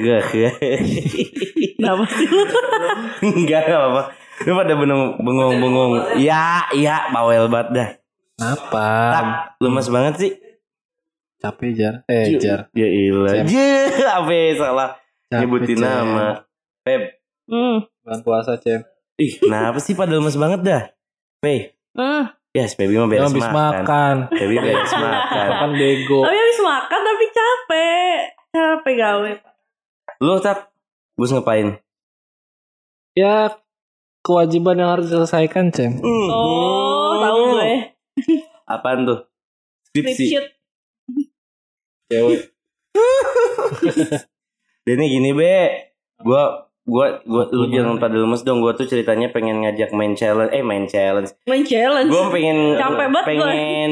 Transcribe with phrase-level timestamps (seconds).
[0.00, 0.20] Gak,
[1.76, 2.42] Kenapa sih lu?
[3.20, 4.02] Enggak, enggak apa-apa.
[4.40, 5.90] Lu pada bengong, bengong, bengong.
[6.16, 7.88] Iya, iya, bawel banget dah.
[8.40, 8.86] Kenapa?
[9.12, 9.24] Tak,
[9.60, 10.32] lemas banget sih.
[11.40, 11.94] Capek jar.
[12.08, 12.68] Eh jar.
[12.72, 13.44] Ya ilah.
[13.44, 13.68] Je,
[14.04, 14.88] apa ya, salah
[15.28, 15.84] Capek, nyebutin Cem.
[15.84, 16.26] nama.
[16.80, 17.02] Pep.
[17.44, 17.84] Hmm.
[18.00, 18.80] Bulan puasa cem.
[19.16, 20.82] Ih, kenapa sih pada lemas banget dah?
[21.40, 21.76] Pep.
[21.92, 22.32] Hmm.
[22.50, 23.54] Ya, yes, Pebi mah beres Habis makan.
[23.86, 24.14] makan.
[24.32, 25.48] Pebi beres makan.
[25.54, 26.20] Kan bego.
[26.24, 28.20] Tapi habis makan tapi capek.
[28.50, 29.32] Capek gawe.
[30.20, 30.68] Lu tak
[31.16, 31.80] bus ngapain?
[33.16, 33.56] Ya
[34.20, 35.96] kewajiban yang harus diselesaikan cem.
[35.96, 36.28] Hmm.
[36.28, 37.72] Oh, tahu gue.
[38.68, 39.24] Apaan tuh?
[39.90, 40.36] Skripsi.
[42.12, 42.52] Cewek.
[44.86, 45.56] Dini gini be,
[46.20, 48.60] gua gua gua lu jangan pada lemes dong.
[48.60, 51.32] Gua tuh ceritanya pengen ngajak main challenge, eh main challenge.
[51.48, 52.10] Main challenge.
[52.10, 53.90] Gua pengen Capek banget pengen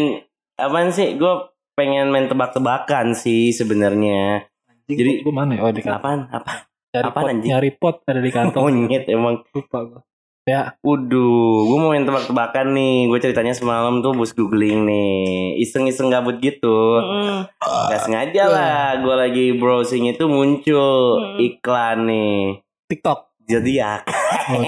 [0.59, 1.15] apaan sih?
[1.17, 4.51] Gua pengen main tebak-tebakan sih sebenarnya.
[4.91, 5.61] Jadi- gue mana ya?
[5.61, 6.01] Oh di kantor.
[6.01, 6.21] Apaan?
[6.31, 6.53] Apa?
[6.89, 7.51] Apaan, pot, anjing?
[7.53, 8.63] nyari pot ada di kantong.
[8.65, 9.45] Monyet emang.
[9.53, 10.01] Lupa gue.
[10.45, 10.81] Ya.
[10.81, 13.05] Waduh, gue mau main tebak-tebakan nih.
[13.05, 15.61] Gue ceritanya semalam tuh bus googling nih.
[15.61, 16.97] Iseng-iseng gabut gitu.
[16.97, 17.45] Hmm.
[17.93, 18.97] Gak sengaja lah.
[18.99, 21.37] Gue lagi browsing itu muncul Hmm.
[21.39, 22.65] iklan nih.
[22.89, 23.28] TikTok.
[23.49, 24.05] Zodiak.
[24.53, 24.61] Oh.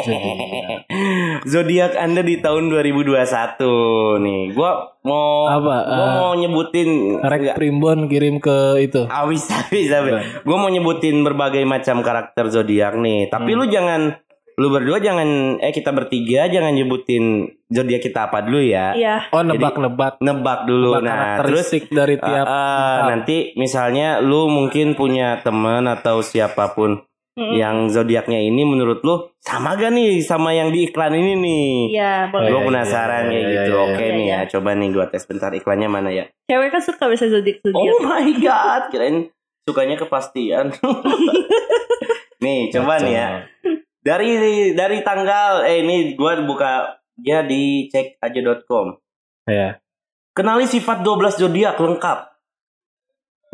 [1.45, 3.21] Zodiak Anda di tahun 2021
[4.25, 4.43] nih.
[4.57, 9.05] Gua mau Apa, Gua eh, mau nyebutin Rek Primbon kirim ke itu.
[9.05, 10.13] Awis awis awis.
[10.43, 13.29] Gua mau nyebutin berbagai macam karakter zodiak nih.
[13.29, 13.59] Tapi Hmm.
[13.61, 14.01] lu jangan
[14.61, 18.97] lu berdua jangan eh kita bertiga jangan nyebutin zodiak kita apa dulu ya.
[18.97, 19.29] Iya.
[19.33, 20.21] Oh nebak-nebak.
[20.21, 21.01] Nebak dulu.
[21.01, 22.45] Nebak nah, terus dari uh, tiap.
[22.45, 23.09] uh, bintang.
[23.13, 27.01] nanti misalnya lu mungkin punya teman atau siapa pun
[27.41, 27.57] Hmm.
[27.57, 31.69] yang zodiaknya ini menurut lu sama gak nih sama yang di iklan ini nih?
[31.97, 32.53] Iya, boleh.
[32.53, 33.73] Gue iya, penasaran iya, kayak iya, gitu.
[33.73, 34.13] iya, Oke iya.
[34.13, 36.25] nih Iya, ya, coba nih gue tes bentar iklannya mana ya.
[36.53, 37.81] Cewek kan suka bisa zodiak zodiak.
[37.81, 39.17] Oh my god, kirain
[39.65, 40.67] sukanya kepastian.
[42.45, 43.29] nih, coba nih ya.
[44.05, 44.29] Dari
[44.77, 49.01] dari tanggal eh ini gue buka ya di cekaja.com.
[49.49, 49.81] Ya.
[50.37, 52.19] Kenali sifat 12 zodiak lengkap.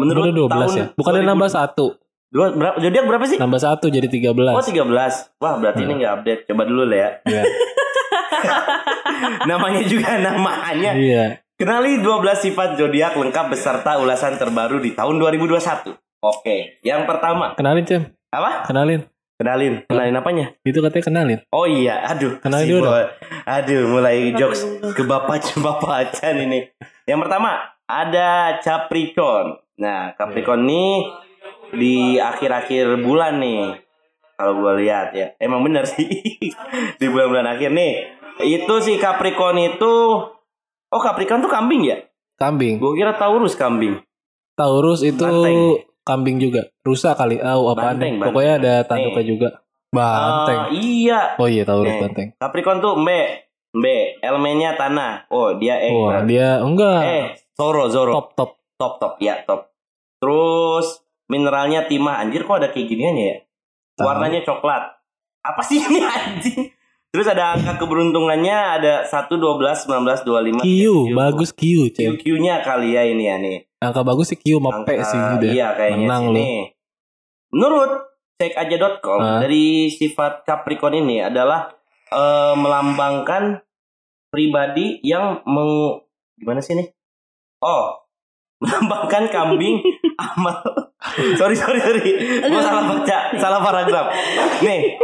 [0.03, 0.87] Menurut Menurut 12 tahun ya.
[0.99, 1.87] Bukannya 2000 nambah satu.
[2.27, 3.37] Dua, berapa, zodiak berapa sih?
[3.37, 4.51] Nambah satu jadi 13.
[4.51, 4.85] Oh 13
[5.37, 5.99] Wah berarti ini Hmm.
[5.99, 7.43] nggak update Coba dulu lah ya Iya.
[9.49, 11.25] Namanya juga namanya Iya.
[11.57, 15.89] Kenali 12 sifat zodiak lengkap beserta ulasan terbaru di tahun 2021.
[16.21, 18.03] Oke, yang pertama Kenalin Cem.
[18.29, 18.65] apa?
[18.65, 19.05] Kenalin.
[19.37, 20.47] Kenalin, kenalin apanya?
[20.63, 21.39] Itu katanya kenalin.
[21.51, 22.39] Oh iya, aduh.
[22.41, 23.05] Kenalin si dulu boy.
[23.47, 26.59] Aduh, mulai jokes ke bapak bapak acan ini.
[27.05, 27.51] Yang pertama
[27.85, 29.61] ada Capricorn.
[29.77, 31.05] Nah, Capricorn ini
[31.73, 33.81] di akhir-akhir bulan nih.
[34.37, 36.05] Kalau gue lihat ya, emang bener sih
[37.01, 37.95] di bulan-bulan akhir nih.
[38.37, 39.95] Itu si Capricorn itu,
[40.87, 42.05] oh Capricorn tuh kambing ya?
[42.37, 42.77] Kambing.
[42.77, 43.97] Gue kira Taurus kambing.
[44.53, 45.81] Taurus itu Banteng.
[46.05, 46.69] kambing juga.
[46.85, 47.41] Rusa kali.
[47.41, 48.21] Oh, Banteng, nih?
[48.21, 48.29] banteng.
[48.29, 49.29] Pokoknya ada tanduknya Nih.
[49.29, 49.49] juga.
[49.89, 50.59] Banteng.
[50.61, 51.21] Ah, iya.
[51.41, 52.01] oh iya Taurus Nih.
[52.05, 52.29] banteng.
[52.37, 53.21] Capricorn tuh Mbe.
[53.73, 53.97] Mbe.
[54.21, 55.33] Elemennya tanah.
[55.33, 55.89] Oh, dia eh.
[55.89, 56.29] Wah, berarti.
[56.29, 57.01] dia enggak.
[57.05, 57.25] Eh,
[57.57, 58.13] Zoro, Zoro.
[58.13, 58.51] top top.
[58.77, 59.13] top, top.
[59.17, 59.73] Ya, top.
[60.21, 62.19] Terus mineralnya timah.
[62.19, 63.37] Anjir kok ada kayak giniannya ya?
[63.97, 64.83] Warnanya coklat.
[65.41, 66.71] Apa sih ini anjing?
[67.09, 70.61] Terus ada angka keberuntungannya ada 1, 12, 19, 25.
[70.61, 70.69] Q,
[71.11, 72.13] bagus Q, Cem.
[72.15, 73.65] QQ-nya kali ya ini ya nih.
[73.79, 75.51] Angka bagus sih Q sama P Angka- sih udah.
[75.51, 76.77] Iya kayaknya Menang nih.
[77.49, 77.91] Menurut
[78.37, 79.41] cekaja.com Ah.
[79.41, 81.73] dari sifat Capricorn ini adalah
[82.07, 83.65] eh, melambangkan
[84.29, 86.03] pribadi yang meng
[86.37, 86.93] gimana sih nih?
[87.59, 87.97] Oh,
[88.61, 89.81] melambangkan kambing
[90.21, 90.86] amal.
[91.37, 92.03] Sorry sorry sorry,
[92.45, 94.07] gue salah baca, salah paragraf.
[94.61, 94.97] Nih,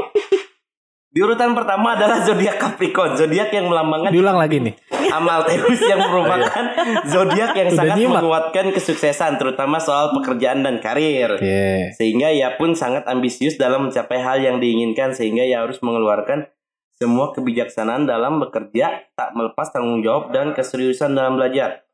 [1.12, 4.72] di urutan pertama adalah zodiak Capricorn, zodiak yang melambangkan Diulang lagi nih.
[5.12, 6.64] amal Taurus yang merupakan
[7.04, 8.24] zodiak yang Udah sangat nyimak.
[8.24, 11.36] menguatkan kesuksesan terutama soal pekerjaan dan karir.
[11.36, 11.92] Oke.
[12.00, 16.48] Sehingga ia pun sangat ambisius dalam mencapai hal yang diinginkan sehingga ia harus mengeluarkan
[16.96, 21.84] semua kebijaksanaan dalam bekerja, tak melepas tanggung jawab dan keseriusan dalam belajar.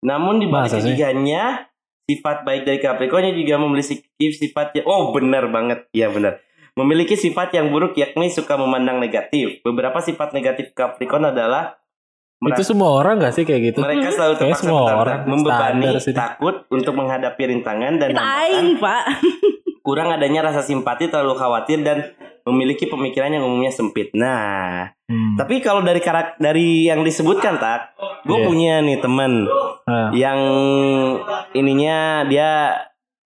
[0.00, 0.72] Namun di balik
[2.06, 4.02] sifat baik dari Capricorn juga memiliki
[4.34, 6.42] sifat yang oh benar banget, iya benar.
[6.72, 9.60] Memiliki sifat yang buruk yakni suka memandang negatif.
[9.60, 11.76] Beberapa sifat negatif Capricorn adalah
[12.42, 13.78] Itu semua orang gak sih kayak gitu?
[13.78, 19.02] mereka selalu terpaksa semua orang membebani, takut untuk menghadapi rintangan dan Kita hambatan, aing, Pak.
[19.86, 22.02] kurang adanya rasa simpati, terlalu khawatir dan
[22.44, 24.10] memiliki pemikiran yang umumnya sempit.
[24.12, 25.36] Nah, Hmm.
[25.36, 27.92] tapi kalau dari karak dari yang disebutkan tak,
[28.24, 28.46] gue Iya.
[28.46, 29.44] punya nih temen
[29.82, 30.40] Nah, yang
[31.52, 32.78] ininya dia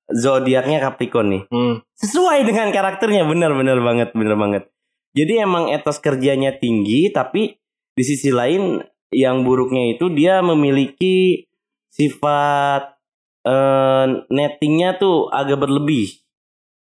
[0.07, 1.43] zodiaknya Capricorn nih.
[1.47, 1.75] hmm.
[1.95, 4.65] Sesuai dengan karakternya, bener-bener banget, bener banget.
[5.13, 7.57] Jadi emang etos kerjanya tinggi, tapi
[7.93, 11.47] di sisi lain yang buruknya itu dia memiliki
[11.89, 12.93] sifat
[13.47, 16.19] eh, nettingnya tuh agak berlebih.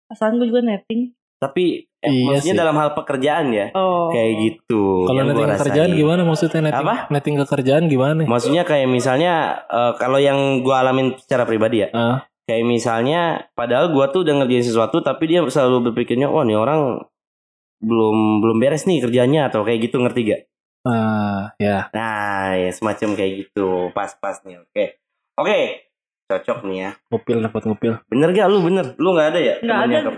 [0.06, 1.10] Pasangan gue juga netting.
[1.42, 2.62] Tapi eh, Iya maksudnya sih.
[2.62, 4.10] dalam hal pekerjaan ya, Oh.
[4.10, 5.06] kayak gitu.
[5.06, 6.86] Kalau netting kerjaan gimana maksudnya netting?
[6.86, 6.96] Apa?
[7.10, 8.22] Netting ke kerjaan gimana?
[8.24, 9.34] Maksudnya kayak misalnya
[9.66, 14.38] eh, kalau yang gua alamin secara pribadi ya, Ah, kayak misalnya padahal gua tuh udah
[14.38, 17.02] ngerjain sesuatu tapi dia selalu berpikirnya, "Oh, nih orang
[17.80, 20.42] belum belum beres nih kerjanya" atau kayak gitu ngerti gak?
[20.82, 21.90] ah, ya.
[21.94, 23.94] Nah, ya semacam kayak gitu.
[23.94, 24.58] Pas-pas nih.
[24.60, 24.98] Oke.
[25.38, 25.90] Oke.
[26.32, 26.90] Cocok nih ya.
[27.08, 27.94] Ngupil dapat ngupil.
[28.08, 28.86] Bener gak lu bener?
[28.96, 29.56] Lu nggak ada ya?
[29.60, 29.98] Nggak ada.
[30.02, 30.14] Nggak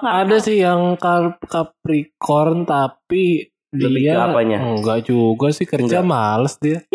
[0.00, 0.40] nggak ada tahu.
[0.42, 4.58] sih yang Cap- Capricorn tapi Lebih dia ke apanya?
[4.62, 6.04] enggak juga sih kerja Enggak.
[6.06, 6.80] males dia.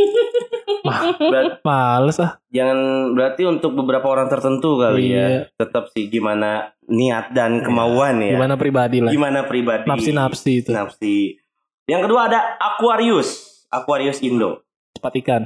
[1.20, 2.40] Berat- Males ah.
[2.48, 2.78] jangan
[3.12, 5.20] berarti untuk beberapa orang tertentu kali Iya.
[5.20, 5.42] ya.
[5.56, 8.34] Tetap sih gimana niat dan kemauan ya.
[8.34, 9.12] Gimana pribadi lah.
[9.12, 9.84] Gimana pribadi.
[9.84, 10.72] Napsi-napsi itu.
[10.72, 11.36] Nafsi.
[11.84, 13.30] Yang kedua ada Aquarius.
[13.68, 14.64] Aquarius Indo.
[14.94, 15.44] Cepat ikan.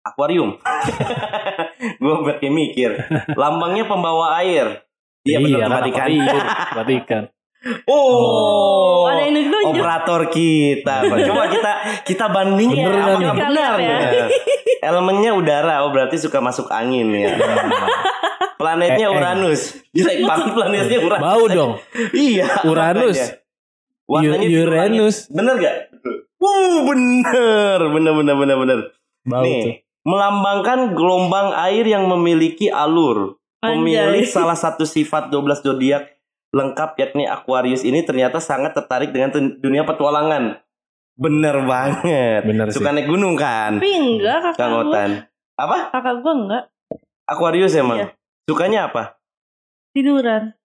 [0.00, 0.56] Akuarium.
[1.96, 2.90] Gue berarti mikir.
[3.32, 4.84] Lambangnya pembawa air.
[5.20, 6.44] Iya benar tempat kan, ikan.
[6.70, 7.24] Tempat ikan.
[7.84, 9.76] Oh, ada yang nunjuk.
[9.76, 10.94] operator kita.
[11.28, 11.72] Coba kita
[12.04, 13.32] kita bandingin Bener apakah nih?
[13.36, 13.96] benar ya.
[14.80, 17.36] Elemennya udara, oh berarti suka masuk angin ya.
[18.56, 19.16] Planetnya Eh, eh.
[19.16, 19.60] Uranus.
[19.90, 21.20] Jelek banget planetnya Uranus.
[21.22, 21.72] Bau dong.
[22.12, 22.46] Iya.
[22.64, 23.18] Uranus.
[24.04, 25.16] Warnanya U- biru Uranus.
[25.28, 25.76] Bener gak?
[26.36, 27.80] Uh, bener.
[27.90, 28.78] Bener, bener, bener, bener.
[29.22, 29.74] Bau tuh.
[30.00, 33.36] Melambangkan gelombang air yang memiliki alur.
[33.60, 34.32] Pemilik Anjay.
[34.32, 36.16] salah satu sifat 12 zodiak
[36.50, 39.30] lengkap yakni Aquarius ini ternyata sangat tertarik dengan
[39.60, 40.56] dunia petualangan.
[41.20, 42.48] Bener banget.
[42.48, 42.80] Bener sih.
[42.80, 43.76] Suka naik gunung kan?
[43.76, 45.04] Tapi enggak kakak Kang gue.
[45.60, 45.76] Apa?
[45.92, 46.64] Kakak gue enggak.
[47.28, 48.00] Aquarius emang?
[48.00, 48.06] Iya.
[48.48, 49.20] Sukanya apa?
[49.92, 50.56] Tiduran.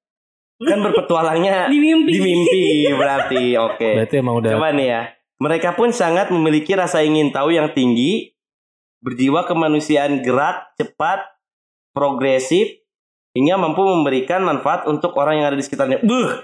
[0.56, 2.10] Kan berpetualangnya Di mimpi.
[2.16, 2.64] di mimpi
[2.96, 3.44] berarti.
[3.68, 4.00] Oke.
[4.00, 5.02] Berarti emang udah Coba nih ya.
[5.36, 8.32] Mereka pun sangat memiliki rasa ingin tahu yang tinggi,
[9.06, 11.22] berjiwa kemanusiaan gerak, cepat,
[11.94, 12.82] progresif,
[13.38, 16.02] hingga mampu memberikan manfaat untuk orang yang ada di sekitarnya.
[16.02, 16.42] Buh,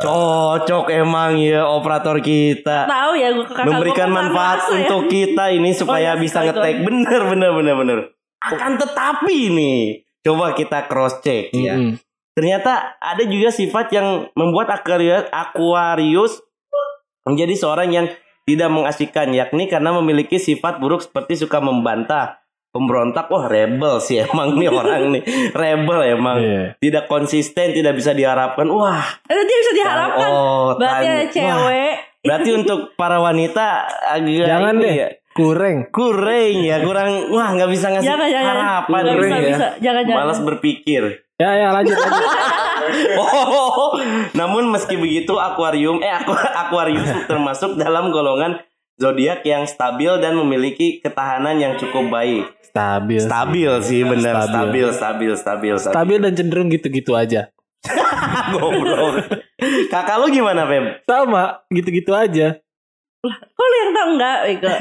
[0.00, 2.88] cocok emang ya operator kita.
[2.88, 4.70] Tahu ya gue kakak Memberikan gua kan manfaat ya.
[4.80, 6.76] untuk kita ini supaya Oh, iya, bisa ngetek.
[6.88, 7.98] Bener, bener, bener, bener.
[8.40, 9.80] Akan tetapi nih,
[10.24, 11.76] coba kita cross check ya.
[11.76, 12.00] Mm-mm.
[12.32, 16.40] Ternyata ada juga sifat yang membuat Aquarius, Aquarius
[17.28, 18.06] menjadi seorang yang
[18.50, 23.26] tidak mengasihkan yakni karena memiliki sifat buruk seperti suka membantah, pemberontak.
[23.26, 25.22] Wah, rebel sih emang nih orang nih.
[25.56, 26.38] Rebel emang.
[26.38, 26.64] Iya.
[26.76, 28.66] Tidak konsisten, tidak bisa diharapkan.
[28.66, 30.28] Wah, Eh, dia bisa diharapkan.
[30.28, 31.94] oh, Berarti ada Wah, cewek.
[32.20, 33.66] berarti untuk para wanita
[34.10, 34.94] agak Jangan deh.
[34.94, 35.88] ya, Kurang.
[35.88, 37.10] kurang ya, kurang.
[37.30, 38.50] Wah, nggak bisa ngasih Jangan jangan.
[38.52, 39.02] harapan.
[39.14, 39.40] Bisa ya.
[39.46, 39.66] bisa.
[39.80, 40.18] Jangan jangan.
[40.20, 41.02] Malas berpikir.
[41.40, 42.28] Ya ya lanjut lanjut.
[43.14, 43.94] Oh,
[44.34, 48.58] namun meski begitu akuarium eh aku Aquarius termasuk dalam golongan
[48.98, 52.50] zodiak yang stabil dan memiliki ketahanan yang cukup baik.
[52.66, 53.22] Stabil.
[53.22, 53.30] sih.
[53.30, 54.50] Stabil sih benar, Stabil.
[54.50, 55.94] stabil, stabil, stabil, stabil.
[55.94, 57.48] Stabil dan cenderung gitu-gitu aja.
[58.52, 59.24] Goblok.
[59.88, 61.06] Kakak lu gimana, Feb?
[61.08, 62.60] Sama, gitu-gitu aja.
[63.24, 64.38] Kok lu yang tahu enggak?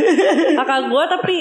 [0.60, 1.36] Kakak gue tapi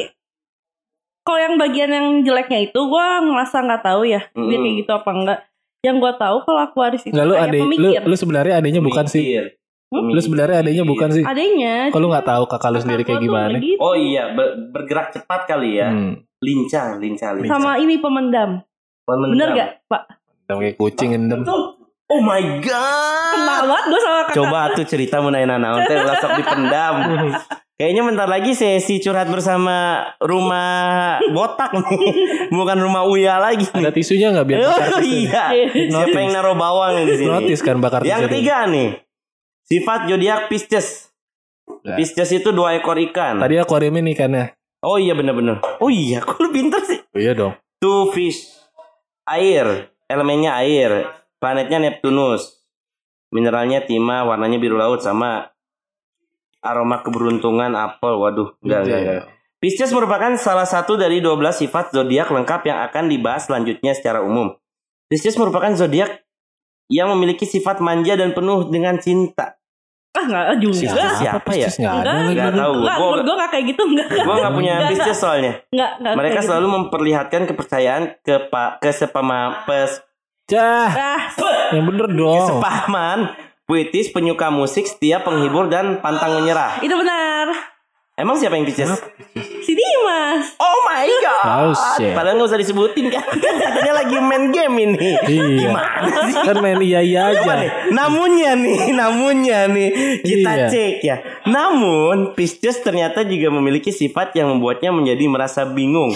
[1.29, 4.63] kalau yang bagian yang jeleknya itu gue ngerasa nggak tahu ya dia Mm.
[4.65, 5.39] kayak gitu apa enggak.
[5.79, 8.01] Yang gue tahu kalau Aquarius itu lu kayak ade, lu pemikir.
[8.03, 9.23] lu sebenarnya adanya bukan sih.
[9.23, 9.45] Mikir.
[9.89, 11.23] Lu sebenarnya adanya bukan sih.
[11.23, 11.75] Adanya.
[11.89, 13.57] Lu nggak tahu kakak lu sendiri kayak gimana?
[13.57, 13.77] Gitu.
[13.77, 15.89] Oh iya, ber- bergerak cepat kali ya.
[15.89, 16.25] Hmm.
[16.39, 17.51] Lincah, lincah, lincah.
[17.51, 18.65] Sama ini pemendam.
[19.05, 19.33] Pemendam.
[19.33, 20.03] Bener gak, Pak?
[20.45, 21.41] Udah kayak kucing endem.
[22.09, 23.33] Oh my god.
[23.37, 24.35] Kenal banget gue sama kakak.
[24.35, 26.95] Coba tuh cerita mengenai naon teh langsung dipendam.
[27.79, 32.11] Kayaknya bentar lagi sesi curhat bersama rumah botak nih.
[32.51, 35.31] Bukan rumah Uya lagi Ada tisunya nggak biar Oh bakar tisu?
[35.31, 35.45] iya.
[35.87, 37.31] Siapa yang naruh bawang di sini?
[37.31, 38.29] Notis kan bakar Yang tisu.
[38.35, 38.89] ketiga nih.
[39.63, 41.15] Sifat zodiak Pisces.
[41.87, 43.39] Pisces itu dua ekor ikan.
[43.39, 44.47] Tadi akuarium ini kan ya.
[44.83, 45.63] Oh iya bener-bener.
[45.79, 46.99] Oh iya, kok lu pinter sih?
[47.15, 47.55] Oh, iya dong.
[47.79, 48.43] Two fish.
[49.23, 49.87] Air.
[50.07, 51.15] Elemennya air.
[51.39, 52.59] Planetnya Neptunus.
[53.31, 55.53] Mineralnya timah, warnanya biru laut sama
[56.61, 58.19] aroma keberuntungan apel.
[58.19, 59.25] Waduh, enggak, enggak, enggak.
[59.59, 61.35] Pisces merupakan salah satu dari 12
[61.67, 64.55] sifat zodiak lengkap yang akan dibahas selanjutnya secara umum.
[65.11, 66.23] Pisces merupakan zodiak
[66.87, 69.59] yang memiliki sifat manja dan penuh dengan cinta.
[70.15, 70.79] Ah enggak juga.
[70.79, 71.11] Siapa?
[71.19, 71.67] Siapa ya?
[71.67, 72.11] Pisces nggak ada.
[72.31, 72.73] Nggak tahu.
[72.81, 74.09] Enggak, Gua- menurut gue gak kayak gitu enggak.
[74.09, 75.53] Gue nggak punya Nggak, Pisces soalnya.
[75.75, 80.01] Enggak, enggak Mereka kayak selalu memperlihatkan kepercayaan ke pak ke sepama pes,
[80.49, 81.45] Cah, gitu.
[81.45, 82.41] Ah, yang bener dong.
[82.41, 83.19] kesepahaman
[83.69, 86.81] puitis penyuka musik setia penghibur dan pantang menyerah.
[86.81, 87.53] itu benar.
[88.19, 88.91] Emang siapa yang Pisces?
[89.63, 90.57] Si Dimas.
[90.59, 91.45] Oh my god.
[91.47, 92.17] Oh, shit.
[92.17, 93.23] Padahal nggak usah disebutin kan.
[93.63, 95.15] Katanya lagi main game ini.
[95.23, 95.69] Iya.
[95.71, 96.35] Gimana sih?
[96.43, 97.47] Kan main iya iya aja.
[97.47, 99.89] nih, namunnya nih, namunnya nih
[100.25, 100.67] kita Iya.
[100.67, 101.17] cek ya.
[101.47, 106.11] Namun Pisces ternyata juga memiliki sifat yang membuatnya menjadi merasa bingung.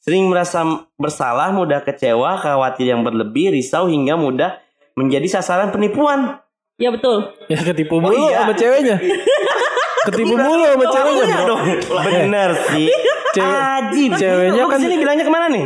[0.00, 0.62] Sering merasa
[0.96, 4.60] bersalah, mudah kecewa, khawatir yang berlebih, risau hingga mudah
[4.94, 6.39] menjadi sasaran penipuan.
[6.80, 7.16] Ya betul.
[7.46, 8.40] Ya ketipu Oh, mulu iya.
[8.40, 8.96] sama ceweknya.
[10.08, 11.48] Ketipu mulu sama ceweknya, Iya bro.
[11.50, 11.60] dong.
[12.08, 12.88] Bener sih.
[13.30, 14.10] Cewek- Ajib.
[14.16, 15.64] ceweknya kan- ke sini bilangnya ke mana nih?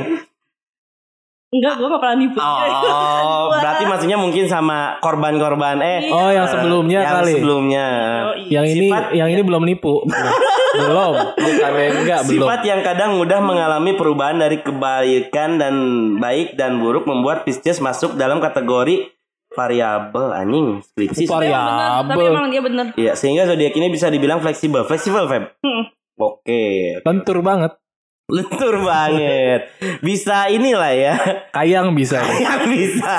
[1.48, 2.34] Enggak, gue gak pernah nipu.
[2.36, 7.32] Oh, berarti maksudnya mungkin sama korban-korban eh Oh, yang sebelumnya yang kali.
[7.32, 7.86] sebelumnya.
[8.44, 10.02] Yang ini Sifat- yang ini belum nipu.
[10.74, 11.14] belum.
[11.30, 12.42] Bukan enggak, belum.
[12.42, 15.74] Sifat yang kadang mudah mengalami perubahan dari kebaikan dan
[16.18, 19.13] baik dan buruk membuat Pisces masuk dalam kategori
[19.54, 21.24] variabel anjing skripsi.
[21.24, 22.10] Variabel.
[22.10, 22.86] Tapi emang dia benar.
[22.94, 24.82] Iya, sehingga zodiak ini bisa dibilang fleksibel.
[24.82, 25.44] Fleksibel, Feb.
[25.58, 25.88] Hmm.
[26.14, 27.74] Oke, Lentur banget.
[28.24, 29.68] lentur banget.
[30.00, 31.14] Bisa inilah ya.
[31.50, 32.24] Kayang bisa.
[32.24, 33.14] Yang bisa.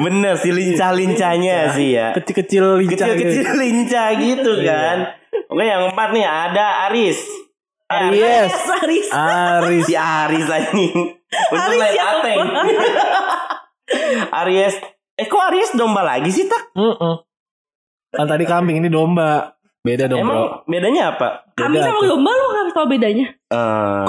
[0.00, 2.16] Bener sih lincah-lincahnya sih ya.
[2.16, 3.60] Kecil-kecil lincah Kecil-kecil gitu.
[3.60, 4.98] lincah gitu kan.
[5.50, 7.20] Oke, yang empat nih ada Aris.
[7.84, 8.54] Aries.
[8.80, 9.06] Aris.
[9.12, 9.84] Aris.
[9.84, 10.96] Si Aris anjing.
[11.52, 12.00] Untung Aris lain?
[12.00, 12.40] Ateng.
[14.40, 14.74] Aries.
[15.14, 16.74] Eh kok Aries domba lagi sih tak?
[16.74, 17.14] Mm-mm.
[18.10, 19.54] Kan tadi kambing ini domba.
[19.78, 20.64] Beda dong, Emang Bro.
[20.64, 21.44] bedanya apa?
[21.52, 22.08] Kami Beda sama tuh.
[22.08, 23.26] domba lu gak tau bedanya.
[23.28, 24.02] Eh,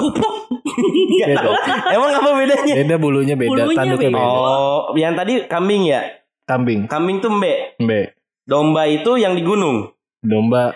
[1.12, 1.36] nggak Beda.
[1.36, 1.52] tahu.
[1.92, 2.74] Emang apa bedanya?
[2.74, 4.16] Beda bulunya beda, Bulunya tanduknya beda.
[4.16, 4.40] beda.
[4.40, 6.00] Oh, yang tadi kambing ya?
[6.48, 6.80] Kambing.
[6.88, 7.76] Kambing tuh mbe.
[7.76, 8.00] Mbe.
[8.42, 9.92] Domba itu yang di gunung.
[10.24, 10.72] Domba.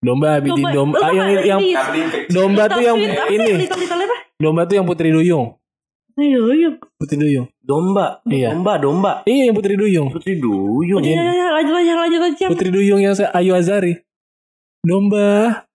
[0.00, 0.96] Domba di domba.
[0.98, 1.60] Ah, yang yang
[2.26, 2.96] domba tuh yang
[3.28, 3.68] ini.
[4.34, 5.52] Domba tuh yang Putri Duyung.
[6.14, 6.70] Ayo, ayo.
[6.94, 7.50] Putri Duyung.
[7.58, 8.22] Domba.
[8.30, 8.54] Iya.
[8.54, 9.12] Domba, domba.
[9.26, 10.14] Iya, yang Putri Duyung.
[10.14, 11.02] Putri Duyung.
[11.02, 12.48] Ya, ya, ya, lanjut, lanjut, lanjut, lanjut.
[12.54, 13.98] Putri Duyung yang se- Ayu Azari.
[14.86, 15.66] Domba.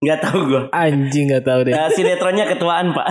[0.00, 0.62] Nggak tahu gue.
[0.72, 1.72] Anjing gak tahu deh.
[1.76, 3.08] Uh, sinetronnya ketuaan pak.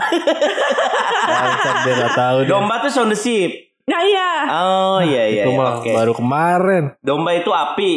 [1.29, 2.49] Bangsat deh gak tahu deh.
[2.49, 3.51] Domba tuh sound the ship.
[3.87, 4.31] Nah iya.
[4.49, 5.43] Oh iya iya.
[5.45, 5.59] Itu iya.
[5.59, 5.91] mah Oke.
[5.93, 6.83] baru kemarin.
[6.99, 7.93] Domba itu api.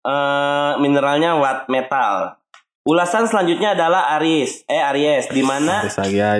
[0.00, 2.40] Eh mineralnya watt metal.
[2.88, 4.64] Ulasan selanjutnya adalah Aries.
[4.64, 5.84] Eh Aries di mana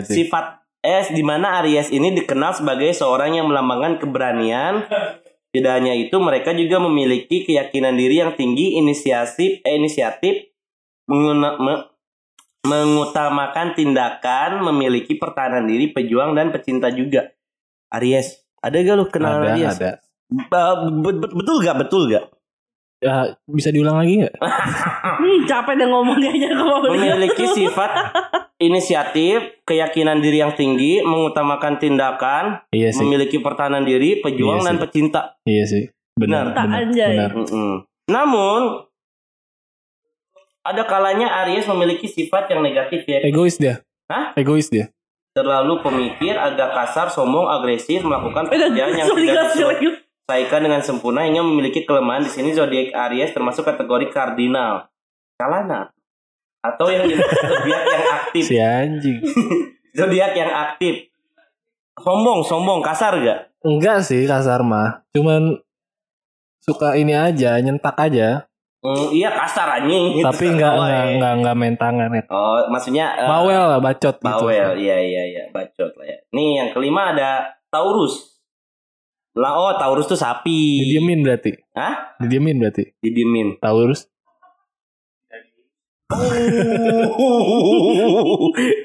[0.01, 4.89] sifat eh di mana Aries ini dikenal sebagai seorang yang melambangkan keberanian.
[5.51, 10.47] Tidak hanya itu, mereka juga memiliki keyakinan diri yang tinggi, inisiatif, eh, inisiatif,
[11.11, 11.91] menguna- me-
[12.63, 17.35] mengutamakan tindakan, memiliki pertahanan diri, pejuang dan pecinta juga.
[17.91, 19.75] Aries, ada gak lu kenal Ada, Aries?
[19.75, 19.91] ada.
[20.31, 21.77] Be- be- betul gak?
[21.83, 22.31] Betul gak?
[23.01, 24.35] Ya, bisa diulang lagi nggak?
[25.21, 27.93] Hmm, capek deh ngomongnya aja kalau Memiliki sifat
[28.57, 33.01] inisiatif, keyakinan diri yang tinggi, mengutamakan tindakan, Iya sih.
[33.03, 34.83] memiliki pertahanan diri, pejuang Iya dan sih.
[34.83, 35.21] pecinta.
[35.45, 35.85] Iya sih.
[36.15, 36.53] Benar.
[36.53, 36.57] Benar.
[36.57, 36.79] Benar.
[36.79, 37.09] Anjay.
[37.11, 37.31] benar.
[37.37, 37.73] Mm-mm.
[38.07, 38.61] Namun
[40.61, 43.81] ada kalanya Aries memiliki sifat yang negatif ya, Egois dia.
[44.07, 44.33] Hah?
[44.35, 44.93] Egois dia.
[45.31, 49.87] terlalu pemikir, agak kasar, sombong, agresif, melakukan pekerjaan yang tidak sorry,
[50.31, 52.23] diselesaikan dengan sempurna hingga memiliki kelemahan.
[52.23, 54.87] Di sini zodiak Aries termasuk kategori kardinal,
[55.35, 55.91] kalana,
[56.63, 57.11] atau yang
[57.51, 58.43] zodiak yang aktif.
[58.47, 59.19] Si anjing.
[59.99, 61.11] Zodiak yang aktif.
[61.99, 63.51] Sombong, sombong, kasar gak?
[63.67, 65.03] Enggak sih kasar mah.
[65.11, 65.59] Cuman
[66.63, 68.47] suka ini aja, nyentak aja.
[68.87, 70.23] Hmm, iya kasar anjing.
[70.23, 72.23] Tapi enggak bawel enggak, enggak enggak main tangan ya.
[72.31, 74.31] Oh, maksudnya eh, Bawel lah, bacot gitu.
[74.31, 76.19] Bawel, iya iya iya, bacot lah ya.
[76.39, 78.40] Nih yang kelima ada Taurus.
[79.39, 80.83] Lah oh Taurus tuh sapi.
[80.87, 81.55] Didiemin berarti.
[81.79, 82.19] Hah?
[82.19, 82.91] Didiemin berarti.
[82.99, 83.63] Didiemin.
[83.63, 84.11] Taurus.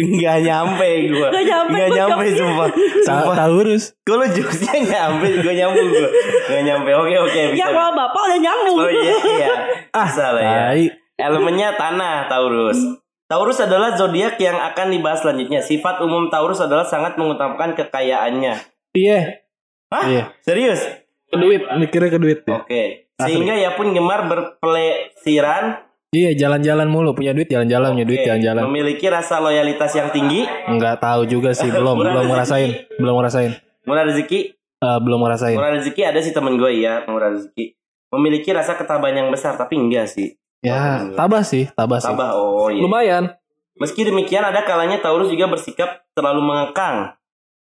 [0.06, 1.34] Enggak nyampe gua.
[1.34, 2.70] Nggak nyampe, Nggak gua nyampe sumpah.
[3.02, 3.34] Sumpah.
[3.34, 3.84] Taurus.
[4.06, 6.10] Kalau jokesnya nyampe, gua nyambung gua.
[6.54, 6.90] Nggak nyampe.
[6.94, 7.66] Oke oke bisa.
[7.66, 8.78] Ya kalau bapak udah nyambung.
[8.78, 9.54] Oh iya iya.
[9.90, 10.94] Ah, salah ya.
[11.18, 12.78] Elemennya tanah Taurus.
[13.26, 15.66] Taurus adalah zodiak yang akan dibahas selanjutnya.
[15.66, 18.54] Sifat umum Taurus adalah sangat mengutamakan kekayaannya.
[18.94, 19.45] Iya.
[19.90, 20.06] Hah?
[20.06, 20.24] Iya.
[20.42, 20.82] Serius?
[21.26, 22.40] Ke duit, mikirnya ke duit.
[22.42, 22.54] ya.
[22.58, 22.84] Oke.
[23.16, 28.72] Sehingga ia pun gemar berpelesiran, Iya, jalan-jalan mulu, punya duit jalan-jalan, punya duit jalan-jalan.
[28.72, 32.32] memiliki rasa loyalitas yang tinggi, Enggak tahu juga sih, belum belum rezeki.
[32.32, 33.52] ngerasain, belum ngerasain.
[33.84, 34.40] murah rezeki.
[34.56, 35.58] Eh, belum ngerasain.
[35.60, 37.76] Murah rezeki ada sih temen gue ya, murah rezeki.
[38.10, 40.40] Memiliki rasa ketabahan yang besar, tapi enggak sih.
[40.64, 42.08] Ya, tabah sih, tabah sih.
[42.08, 42.80] Tabah, oh iya.
[42.80, 43.24] Lumayan.
[43.76, 47.12] Meski demikian, ada kalanya Taurus juga bersikap terlalu mengekang.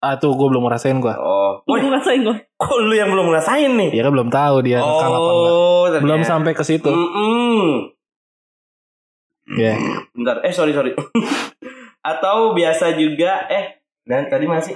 [0.02, 1.14] Ah tuh gue belum ngerasain gue.
[1.14, 2.36] Oh, Gue Woi, ngerasain gue.
[2.52, 3.90] kok lu yang belum ngerasain nih?
[3.94, 5.52] Ya kan belum tahu dia ngekang apa enggak.
[5.54, 6.90] Oh, Belum sampai ke situ.
[6.90, 7.94] Mm-mm.
[9.54, 9.74] Ya.
[10.10, 10.90] Bentar, eh sorry sorry.
[12.10, 14.74] Atau biasa juga, eh, dan tadi masih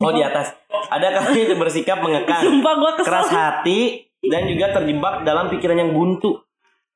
[0.00, 0.56] Oh di atas.
[0.88, 3.06] Ada kali bersikap mengekang, Sumpah gue kesel.
[3.06, 3.80] keras hati,
[4.20, 6.42] dan juga terjebak dalam pikiran yang buntu.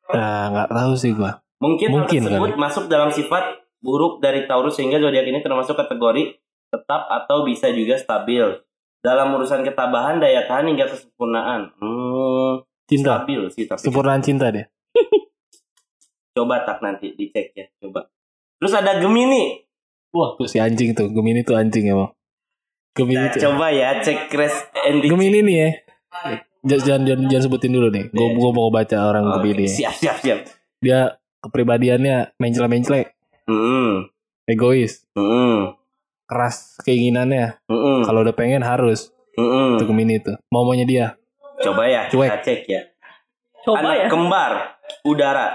[0.09, 1.31] Nah, nggak tahu sih gue.
[1.61, 6.41] Mungkin, hal Mungkin tersebut masuk dalam sifat buruk dari Taurus sehingga zodiak ini termasuk kategori
[6.75, 8.43] tetap atau bisa juga stabil.
[8.99, 11.71] Dalam urusan ketabahan, daya tahan hingga kesempurnaan.
[11.76, 13.21] Hmm, Cinta.
[13.21, 13.81] stabil sih tapi.
[13.81, 14.64] Sempurnaan cinta deh.
[16.35, 18.11] Coba tak nanti dicek ya, coba.
[18.59, 19.62] Terus ada Gemini.
[20.11, 21.07] Wah tuh si anjing tuh.
[21.09, 22.11] Gemini tuh anjing emang.
[22.93, 23.40] Gemini Nah, tuh.
[23.45, 25.71] coba ya cek crash and di- Gemini nih ya.
[26.64, 28.09] Jangan, jangan, jangan, sebutin dulu nih.
[28.09, 29.66] Gue gua mau baca orang Oke, Gemini.
[29.69, 30.38] siap siap siap.
[30.81, 33.04] Dia kepribadiannya mencela-mencela,
[33.45, 34.09] Hmm,
[34.45, 35.76] egois, hmm,
[36.25, 37.61] keras keinginannya.
[37.66, 39.12] hmm, Kalau udah pengen harus.
[39.35, 39.76] hmm.
[39.76, 40.37] Itu Gemini tuh.
[40.49, 41.07] Mau maunya dia.
[41.57, 42.28] Coba ya, Cuek.
[42.28, 42.83] kita cek ya.
[43.62, 44.07] Coba Anak ya.
[44.11, 44.52] kembar,
[45.02, 45.47] udara.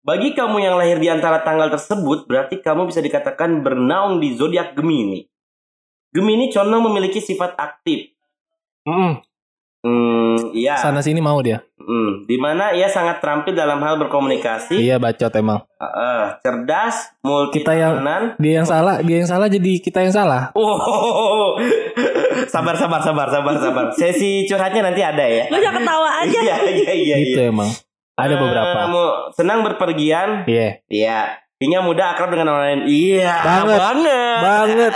[0.00, 4.72] Bagi kamu yang lahir di antara tanggal tersebut, berarti kamu bisa dikatakan bernaung di zodiak
[4.72, 5.28] Gemini.
[6.08, 8.08] Gemini condong memiliki sifat aktif.
[8.88, 9.20] Mm,
[9.78, 10.74] Hmm, iya.
[10.74, 11.62] sana sini mau dia.
[11.78, 15.62] Hmm, di mana ia sangat terampil dalam hal berkomunikasi, Iya bacot emang.
[15.78, 18.02] eh, cerdas, multi Kita yang-
[18.36, 20.50] Dia yang salah, dia yang salah jadi kita yang salah.
[20.52, 21.56] Oh,
[22.46, 23.84] sabar, sabar, sabar, sabar, sabar.
[23.94, 25.46] Sesi curhatnya nanti ada ya.
[25.46, 26.38] Gue jangan ketawa aja.
[26.38, 27.16] Iya, iya, iya.
[27.18, 27.48] Gitu iya.
[27.48, 27.70] emang.
[28.14, 28.78] Ada beberapa.
[28.78, 30.82] Eh, mau senang berpergian, Iya.
[30.88, 31.18] Iya.
[31.58, 32.80] Hingga mudah akrab dengan orang lain.
[32.86, 33.34] Iya.
[33.40, 33.78] Banget.
[33.78, 34.42] Banget.
[34.42, 34.92] Banget.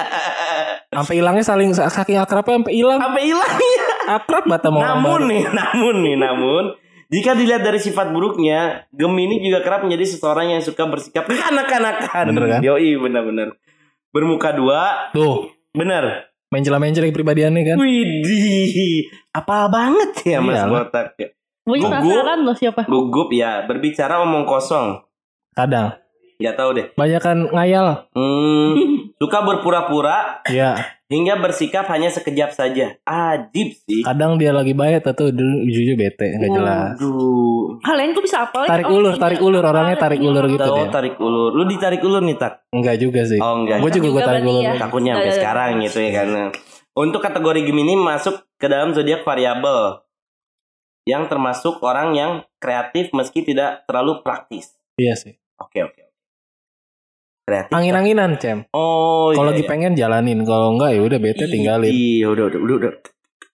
[0.93, 2.99] Sampai hilangnya saling saking akrabnya sampai hilang.
[3.01, 3.83] Sampai hilang ya.
[4.09, 6.65] Akrab bata mau Namun nih, namun nih, namun
[7.13, 12.25] jika dilihat dari sifat buruknya, Gemini juga kerap menjadi seseorang yang suka bersikap kekanak-kanakan.
[12.33, 12.61] Bener kan?
[12.65, 13.53] Yoi, benar-benar.
[14.13, 16.33] Bermuka dua, Tuh, bener.
[16.53, 17.77] mencela-mencela kepribadiannya kan.
[17.81, 20.85] Widih, apa banget ya Mas Iyalah.
[20.85, 21.29] Botak ya.
[21.65, 22.43] Gugup.
[22.43, 22.85] loh siapa.
[22.85, 25.01] Gugup ya, berbicara omong kosong.
[25.57, 25.97] Kadang.
[26.43, 26.87] Gak tahu deh.
[26.99, 28.11] Banyakan ngayal.
[28.19, 28.73] Hmm,
[29.21, 32.97] suka berpura-pura Ya, hingga bersikap hanya sekejap saja.
[33.05, 34.01] Ajib sih.
[34.03, 36.97] kadang dia lagi bayat atau dulu jujur bete nggak jelas.
[36.97, 37.77] Aduh.
[37.85, 38.65] Kalian tuh bisa apa?
[38.65, 40.89] Tarik ulur, tarik ulur orangnya tarik ulur gitu dia.
[40.89, 41.53] tarik ulur.
[41.53, 42.65] Lu ditarik ulur nih tak?
[42.73, 43.37] Enggak juga sih.
[43.37, 43.85] Oh enggak.
[43.85, 44.63] Gue juga gue tarik ulur.
[44.65, 44.73] ya.
[44.81, 45.39] Takutnya sampai Iya, iya.
[45.39, 46.29] sekarang gitu ya kan.
[46.93, 50.01] Untuk kategori Gemini masuk ke dalam zodiak variabel
[51.09, 54.77] yang termasuk orang yang kreatif meski tidak terlalu praktis.
[54.95, 55.35] Iya sih.
[55.59, 56.12] Oke oke.
[57.43, 57.75] Kreatif.
[57.75, 58.59] Angin-anginan, Cem.
[58.71, 59.71] Oh Kalau iya, lagi iya.
[59.71, 61.91] pengen jalanin, kalau enggak ya udah bete tinggalin.
[61.91, 62.93] Iya udah udah udah udah.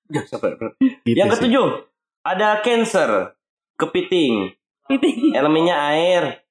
[0.09, 0.71] Udah, sabar, sabar.
[0.79, 1.35] Gitu Yang sih.
[1.41, 1.67] ketujuh
[2.23, 3.11] ada Cancer,
[3.75, 4.53] kepiting,
[5.33, 6.45] elemennya air,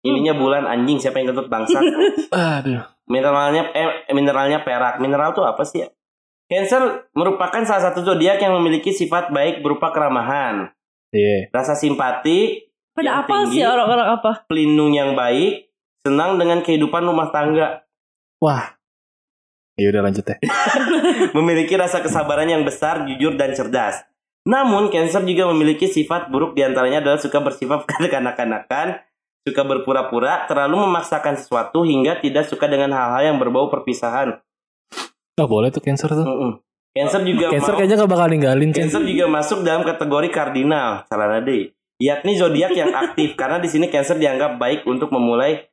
[0.00, 1.82] ininya bulan anjing siapa yang kentut bangsa.
[2.58, 2.82] Aduh.
[3.06, 4.98] mineralnya eh, mineralnya perak.
[4.98, 5.82] Mineral tuh apa sih?
[6.46, 10.70] Cancer merupakan salah satu zodiak yang memiliki sifat baik berupa keramahan,
[11.10, 11.50] Iya.
[11.50, 14.32] rasa simpati, Pada apa tinggi, sih orang-orang apa?
[14.46, 15.69] pelindung yang baik,
[16.04, 17.84] senang dengan kehidupan rumah tangga,
[18.40, 18.72] Wah.
[19.76, 20.40] Ya udah lanjut deh.
[21.36, 24.04] memiliki rasa kesabaran yang besar, jujur dan cerdas.
[24.48, 29.04] Namun, Cancer juga memiliki sifat buruk di antaranya adalah suka bersifat kekanak-kanakan,
[29.44, 34.40] suka berpura-pura, terlalu memaksakan sesuatu hingga tidak suka dengan hal-hal yang berbau perpisahan.
[35.36, 36.24] Oh boleh tuh cancer tuh.
[36.24, 36.60] Mm-mm.
[36.90, 38.74] Cancer juga Cancer kayaknya gak bakal ninggalin.
[38.74, 41.70] Cancer juga masuk dalam kategori kardinal, salah deh.
[42.00, 45.69] Yakni zodiak yang aktif karena di sini Cancer dianggap baik untuk memulai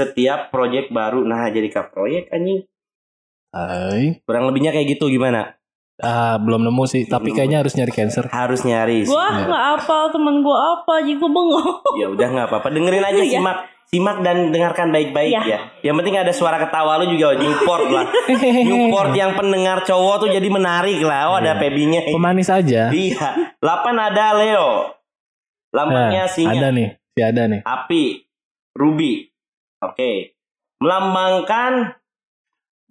[0.00, 1.20] setiap proyek baru.
[1.22, 2.64] Nah, jadi kap proyek anjing.
[3.50, 4.22] Hai.
[4.22, 5.58] Kurang lebihnya kayak gitu gimana?
[5.96, 7.36] Ah, belum nemu sih, tapi Belum.
[7.36, 8.24] kayaknya harus nyari cancer.
[8.26, 9.04] Harus nyari.
[9.04, 9.44] Gue Iya.
[9.44, 11.68] nggak apa temen gue apa jadi gue bengong.
[11.94, 12.68] Ya udah nggak apa-apa.
[12.70, 13.36] Dengerin aja Iya.
[13.36, 15.42] simak, simak dan dengarkan baik-baik Iya.
[15.44, 15.58] ya.
[15.82, 18.08] Yang penting ada suara ketawa lu juga Newport lah.
[18.64, 21.20] Newport yang pendengar cowok tuh jadi menarik lah.
[21.26, 21.60] Oh ada Iya.
[21.60, 22.00] pebinya.
[22.02, 22.88] Pemanis aja.
[22.88, 23.28] Iya.
[23.60, 24.68] 8 ada Leo.
[25.70, 26.50] Lambangnya Nah, singa.
[26.56, 27.60] ada nih, si ada nih.
[27.62, 28.02] api,
[28.72, 29.29] ruby.
[29.80, 30.36] Oke.
[30.80, 31.96] Melambangkan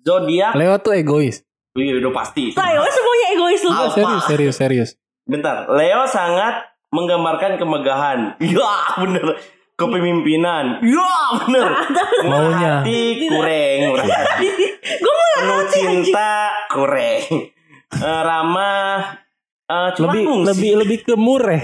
[0.02, 0.54] zodiak.
[0.58, 1.46] Leo tuh egois.
[1.78, 2.50] Wih, udah pasti.
[2.54, 3.70] Saya semuanya egois lu.
[3.70, 3.94] Apa?
[3.94, 4.90] Serius, serius, serius.
[5.30, 8.20] Bentar, Leo sangat menggambarkan kemegahan.
[8.42, 9.38] Ya, bener.
[9.78, 10.84] Kepemimpinan.
[10.84, 11.14] Ya,
[11.46, 11.70] bener.
[12.28, 12.84] Maunya.
[12.84, 13.96] hati, kureng.
[15.00, 17.24] Gue mau Penuh cinta, kureng.
[17.90, 19.24] Eh, ramah,
[19.94, 20.48] cuma Lebih fungsi.
[20.50, 21.64] lebih lebih ke mureh.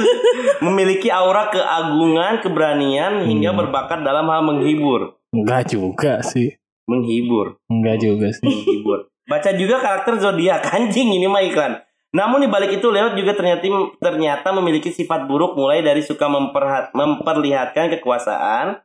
[0.62, 3.58] memiliki aura keagungan, keberanian, hingga Hmm.
[3.58, 5.16] berbakat dalam hal menghibur.
[5.30, 6.54] Enggak juga sih.
[6.84, 7.56] Menghibur.
[7.66, 8.44] Enggak juga sih.
[8.44, 9.08] menghibur.
[9.22, 11.80] Baca juga karakter zodiak anjing ini mah iklan.
[12.12, 13.64] Namun di balik itu Leo juga ternyata
[13.96, 18.84] ternyata memiliki sifat buruk mulai dari suka memperhat, memperlihatkan kekuasaan,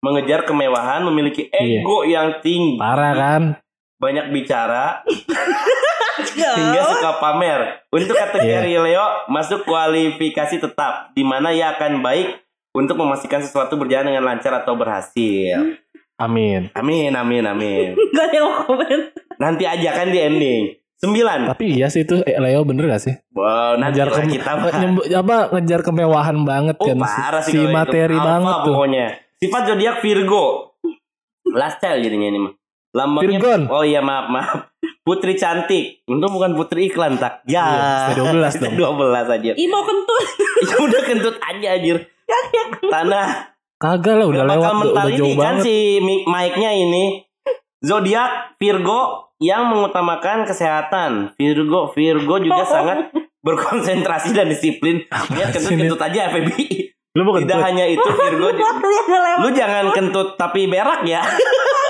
[0.00, 1.84] mengejar kemewahan, memiliki Iya.
[1.84, 3.42] ego yang tinggi, Parah kan?
[3.94, 5.04] banyak bicara,
[6.20, 7.60] hingga suka pamer.
[7.90, 12.40] Untuk kategori Leo masuk kualifikasi tetap, di mana ia akan baik
[12.74, 15.78] untuk memastikan sesuatu berjalan dengan lancar atau berhasil.
[16.14, 16.70] Amin.
[16.74, 17.86] Amin, amin, amin.
[18.14, 18.98] Gak ada yang mau komen.
[19.34, 20.62] Nanti aja kan di ending.
[20.94, 21.50] Sembilan.
[21.50, 23.12] Tapi iya sih itu eh, Leo bener gak sih?
[23.34, 24.50] Wow, nanti Ngejar ke, kita
[25.20, 27.76] apa ngejar kemewahan banget Oh kan parah sih si kalau itu.
[27.76, 28.72] materi Alpha banget tuh.
[28.72, 29.06] pokoknya.
[29.36, 30.44] Sifat zodiak Virgo.
[31.52, 32.52] Last child jadinya ini mah.
[32.94, 33.62] Lambangnya Virgon.
[33.68, 34.58] Oh iya maaf maaf.
[35.04, 36.00] Putri cantik.
[36.08, 37.44] Untung bukan putri iklan tak.
[37.44, 37.60] Ya.
[38.08, 38.96] Iya, ST12 dong.
[38.96, 39.52] 12 aja.
[39.52, 40.24] Ih mau kentut.
[40.72, 41.96] ya udah kentut aja anjir.
[42.80, 43.52] Tanah.
[43.76, 45.64] Kagak lah udah lewat mental udah ini jauh kan banget.
[45.68, 47.04] si mic- mic-nya ini.
[47.84, 49.00] Zodiak Virgo
[49.36, 51.36] yang mengutamakan kesehatan.
[51.36, 53.12] Virgo Virgo juga sangat
[53.44, 55.04] berkonsentrasi dan disiplin.
[55.04, 56.96] Lihat sih kentut-kentut aja FBI.
[57.12, 57.60] Lu mau Tidak kentut?
[57.60, 58.48] hanya itu Virgo.
[59.44, 61.20] Lu jangan kentut tapi berak ya.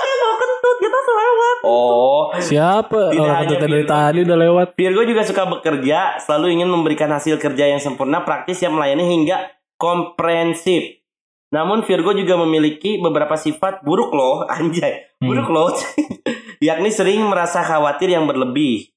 [1.05, 1.57] Selewat.
[1.61, 3.13] Oh, Siapa?
[3.13, 4.67] Tidak Orang hanya dari tadi udah lewat.
[4.73, 9.53] Virgo juga suka bekerja, selalu ingin memberikan hasil kerja yang sempurna, praktis yang melayani hingga
[9.77, 11.01] komprehensif.
[11.53, 15.13] Namun Virgo juga memiliki beberapa sifat buruk loh, anjay.
[15.21, 15.29] Hmm.
[15.29, 15.69] Buruk loh.
[16.65, 18.89] Yakni sering merasa khawatir yang berlebih.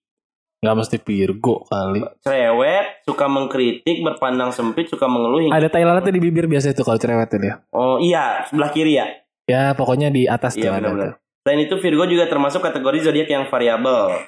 [0.59, 2.03] Gak mesti Virgo kali.
[2.18, 5.55] Cerewet, suka mengkritik, berpandang sempit, suka mengeluh.
[5.55, 7.62] Ada tai lalatnya di bibir biasa itu kalau cerewet tuh dia.
[7.71, 9.07] Oh iya, sebelah kiri ya.
[9.47, 11.09] Ya pokoknya di atas tuh Iya ada benar-benar.
[11.14, 11.28] tuh.
[11.49, 14.21] Selain itu Virgo juga termasuk kategori zodiak yang variabel.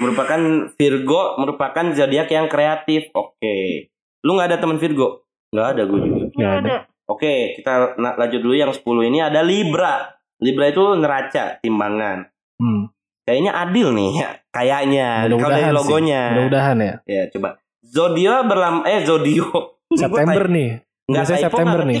[0.00, 0.40] Merupakan
[0.72, 3.12] Virgo merupakan zodiak yang kreatif.
[3.12, 3.92] Oke.
[4.24, 5.28] Lu nggak ada teman Virgo?
[5.52, 6.24] Nggak ada gue juga.
[6.32, 6.74] Nggak ada.
[7.12, 10.16] Oke, kita na- lanjut dulu yang 10 ini ada Libra.
[10.40, 12.24] Libra itu neraca timbangan.
[12.56, 12.88] Hmm.
[13.28, 14.28] Kayaknya adil nih ya.
[14.48, 16.22] Kayaknya kalau dari logonya.
[16.32, 16.94] Mudah-mudahan ya.
[17.04, 17.60] Ya, coba.
[17.84, 19.76] Zodiac berlam eh zodiac.
[19.92, 20.80] September nih.
[21.04, 22.00] Nggak Biasanya typo, September nggak nih.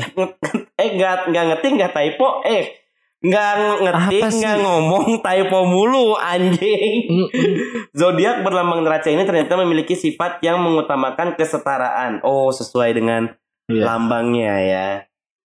[0.80, 2.85] eh nggak nggak ngetik nggak typo eh
[3.16, 4.44] nggak ngetik sih?
[4.44, 7.54] nggak ngomong typo mulu anjing Mm, mm.
[7.96, 13.32] zodiak berlambang neraca ini ternyata memiliki sifat yang mengutamakan kesetaraan oh sesuai dengan
[13.66, 13.82] Iya.
[13.82, 14.86] lambangnya ya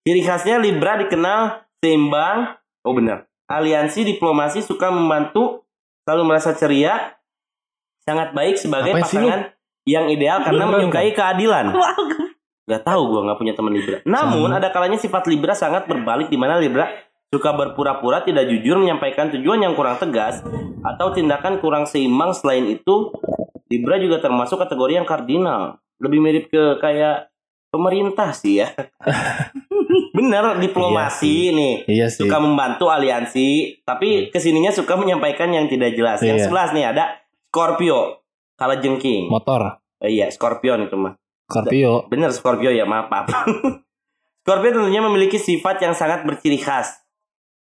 [0.06, 2.54] ciri khasnya libra dikenal seimbang
[2.86, 5.66] oh benar aliansi diplomasi suka membantu
[6.06, 7.18] selalu merasa ceria
[8.06, 9.40] sangat baik sebagai Apa pasangan
[9.82, 11.94] yang ideal karena Libra menyukai keadilan Wah,
[12.62, 13.98] Gak tahu gue nggak punya teman Libra.
[14.06, 14.62] Namun Sama.
[14.62, 16.86] ada kalanya sifat Libra sangat berbalik di mana Libra
[17.32, 20.44] suka berpura-pura tidak jujur menyampaikan tujuan yang kurang tegas
[20.84, 22.36] atau tindakan kurang seimbang.
[22.36, 23.08] Selain itu,
[23.72, 25.80] Libra juga termasuk kategori yang kardinal.
[25.96, 27.32] Lebih mirip ke kayak
[27.72, 28.68] pemerintah sih ya.
[30.16, 31.74] Bener diplomasi nih.
[31.88, 32.28] Iya sih.
[32.28, 36.20] Suka membantu aliansi, tapi ke sininya suka menyampaikan yang tidak jelas.
[36.20, 36.44] Yang Iya.
[36.46, 37.04] sebelas nih ada
[37.48, 38.20] Scorpio,
[38.60, 39.32] kala jengking.
[39.32, 39.80] Motor.
[40.04, 41.16] Eh, iya, Scorpion itu mah.
[41.48, 42.08] Scorpio.
[42.12, 43.08] Bener Scorpio ya, maaf.
[43.08, 43.28] maaf.
[44.44, 47.01] Scorpio tentunya memiliki sifat yang sangat berciri khas.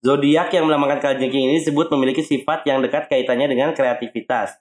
[0.01, 4.57] Zodiak yang melambangkan kalajengking ini disebut memiliki sifat yang dekat kaitannya dengan kreativitas.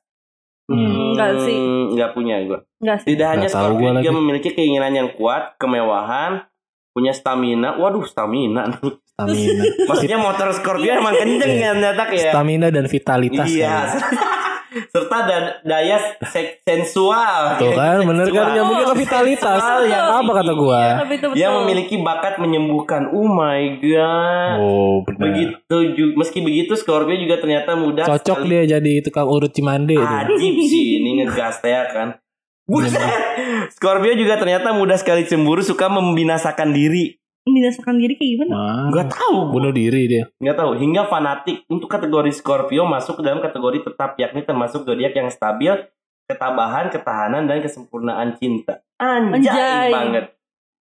[0.67, 1.15] Hmm.
[1.15, 1.55] Enggak sih.
[1.95, 2.59] Enggak punya gue.
[2.83, 3.07] Enggak sih.
[3.15, 4.19] Tidak hanya Scorpio gua juga lagi.
[4.19, 6.43] memiliki keinginan yang kuat, kemewahan,
[6.91, 7.79] punya stamina.
[7.79, 8.67] Waduh, stamina.
[9.15, 9.63] Stamina.
[9.89, 11.65] Maksudnya motor Scorpio emang kenceng Iya.
[11.65, 12.31] ya ternyata ya.
[12.35, 13.47] Stamina dan vitalitas.
[13.47, 13.75] Iya.
[14.87, 17.59] Serta da- daya sek- sensual.
[17.59, 19.61] Tuh kan bener kan nyambungnya ke vitalitas.
[19.83, 20.81] Yang Apa kata gua?
[21.03, 21.35] Betul.
[21.35, 23.11] Yang memiliki bakat menyembuhkan.
[23.11, 24.55] Oh my god.
[24.57, 25.21] Oh benar.
[25.27, 28.51] Begitu juga meski begitu Scorpio juga ternyata mudah Cocok sekali.
[28.65, 30.07] dia jadi tukang urut Cimande tuh.
[30.07, 32.15] Ajib sih ini ngegas ya kan.
[32.63, 33.01] Buset.
[33.73, 37.17] Scorpio juga ternyata mudah sekali cemburu, suka membinasakan diri.
[37.49, 38.51] Membinasakan diri kayak gimana?
[38.51, 40.23] Nah, Gak tahu, bunuh diri dia.
[40.35, 40.71] nggak tahu.
[40.75, 45.73] Hingga fanatik untuk kategori Scorpio masuk ke dalam kategori tetap yakni termasuk zodiak yang stabil,
[46.25, 48.85] ketabahan, ketahanan dan kesempurnaan cinta.
[48.95, 49.89] Anjay, Anjay.
[49.89, 50.25] banget.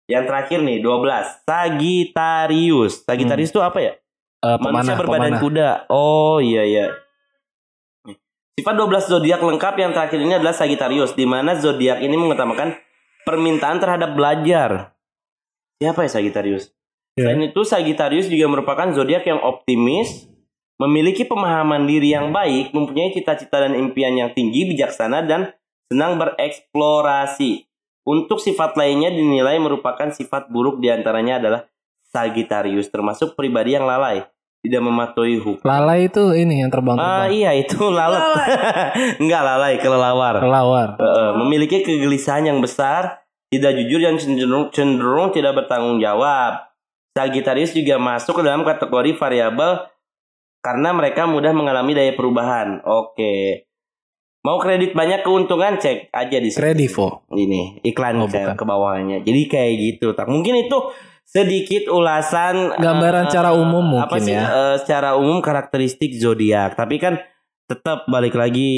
[0.06, 2.94] Yang terakhir nih 12 Sagittarius.
[3.04, 3.94] Sagittarius itu apa ya?
[4.40, 5.40] Eh, Manusia pemanah, berbadan pemanah.
[5.40, 5.70] kuda.
[5.88, 6.86] Oh iya iya.
[8.54, 12.76] Sifat 12 zodiak lengkap yang terakhir ini adalah Sagittarius di mana zodiak ini mengutamakan
[13.24, 14.92] permintaan terhadap belajar.
[15.80, 16.76] Siapa ya Sagittarius?
[17.16, 17.32] Ya.
[17.32, 20.28] Selain itu Sagittarius juga merupakan zodiak yang optimis,
[20.76, 25.56] memiliki pemahaman diri yang baik, mempunyai cita-cita dan impian yang tinggi, bijaksana dan
[25.88, 27.64] senang bereksplorasi.
[28.04, 31.62] Untuk sifat lainnya dinilai merupakan sifat buruk di antaranya adalah
[32.12, 34.26] Sagittarius, termasuk pribadi yang lalai,
[34.60, 35.64] tidak mematuhi hukum.
[35.64, 37.30] Lalai itu ini yang Ah terbang-terbang.
[37.32, 38.24] iya itu lalat.
[39.22, 40.36] Enggak lalai, kelelawar.
[40.44, 40.90] Kelawar.
[41.00, 46.70] Heeh, memiliki kegelisahan yang besar, tidak jujur dan cenderung, cenderung tidak bertanggung jawab.
[47.12, 49.90] Sagittarius juga masuk ke dalam kategori variabel
[50.62, 52.86] karena mereka mudah mengalami daya perubahan.
[52.86, 53.66] Oke.
[54.40, 56.62] Mau kredit banyak keuntungan cek aja di sini.
[56.64, 57.28] Kredivo.
[57.28, 59.20] Ini iklan Oh, ke bawahnya.
[59.20, 60.16] Jadi kayak gitu.
[60.16, 60.78] Tak mungkin itu
[61.28, 64.46] sedikit ulasan Gambaran eh, secara umum apa mungkin sih, ya.
[64.48, 66.80] eh, secara umum karakteristik zodiak.
[66.80, 67.20] Tapi kan
[67.68, 68.72] tetap balik lagi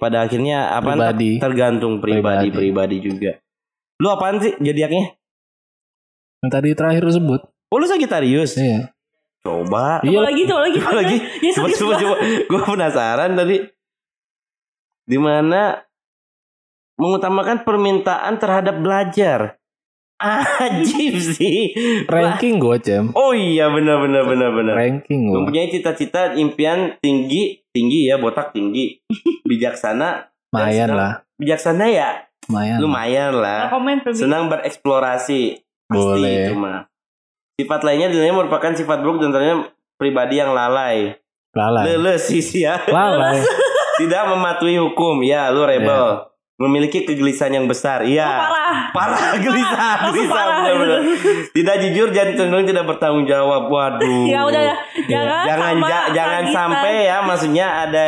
[0.00, 1.30] pada akhirnya apa Pribadi.
[1.38, 2.56] tergantung pribadi Pribadi.
[2.56, 3.32] pribadi juga.
[3.98, 5.14] Lu apaan sih zodiaknya?
[6.38, 7.40] Yang tadi terakhir lu sebut.
[7.68, 8.54] Oh lu Sagittarius.
[8.54, 8.94] Iya.
[9.42, 9.98] Coba.
[9.98, 10.20] Coba Iya.
[10.22, 10.78] lagi, coba lagi.
[10.78, 11.16] Coba lagi.
[11.40, 12.14] Ya, Coba coba coba.
[12.44, 13.56] Gue penasaran tadi.
[15.04, 15.82] Di mana
[16.94, 19.58] mengutamakan permintaan terhadap belajar.
[20.18, 21.74] Ajib sih.
[22.06, 23.14] Ranking gue cem.
[23.14, 24.74] Oh iya benar benar benar benar.
[24.74, 25.34] Ranking gue.
[25.38, 28.98] Mempunyai cita-cita impian tinggi, tinggi ya, botak tinggi.
[29.48, 31.12] Bijaksana, Lumayan lah.
[31.38, 32.76] bijaksana ya, Lumayan.
[32.78, 33.68] lumayan lah.
[33.68, 34.00] komen.
[34.10, 35.60] Senang bereksplorasi.
[35.84, 36.48] Pasti Boleh.
[36.48, 36.88] itu mah.
[37.54, 41.16] Sifat lainnya dinilai merupakan sifat buruk dan ternyata pribadi yang lalai.
[41.50, 41.84] Lalai.
[41.90, 42.80] Leles sih ya.
[42.84, 43.40] Lalai.
[44.00, 45.20] Tidak mematuhi hukum.
[45.20, 46.22] Ya, lu rebel.
[46.56, 48.00] Memiliki kegelisahan yang besar.
[48.00, 48.26] Oh, Iya.
[48.26, 48.76] parah.
[48.90, 50.56] Parah gelisah, gelisah parah.
[50.60, 51.00] benar-benar.
[51.56, 53.66] Tidak jujur dan cenderung tidak bertanggung jawab.
[53.66, 54.24] Waduh.
[54.24, 54.76] Ya udah ya.
[55.04, 56.54] Jangan jangan sama ja- jangan Sagittarius.
[56.54, 58.06] sampai ya maksudnya ada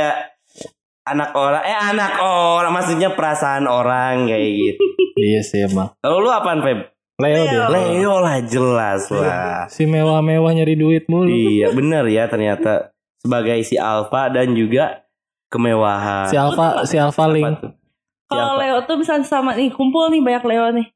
[1.10, 4.84] anak orang eh anak orang maksudnya perasaan orang kayak gitu.
[5.20, 5.90] iya sih emang.
[6.06, 6.78] Lalu lu apaan Feb?
[7.20, 7.66] Leo dia.
[7.68, 9.68] Leo lah jelas lah.
[9.68, 11.28] Si mewah-mewah nyari duit mulu.
[11.28, 15.04] iya benar ya ternyata sebagai si alpha dan juga
[15.52, 16.30] kemewahan.
[16.30, 17.58] Si Alpha, si Alpha Link.
[18.30, 18.62] Kalau?
[18.62, 20.86] Leo tuh misalnya sama nih kumpul nih banyak Leo nih.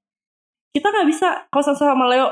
[0.71, 2.31] Kita nggak bisa kalau sama Leo.